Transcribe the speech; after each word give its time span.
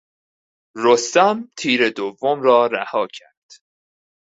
رستم 0.83 1.37
تیر 1.57 1.89
دوم 1.89 2.41
را 2.41 2.65
رها 2.65 3.07
کرد. 3.13 3.61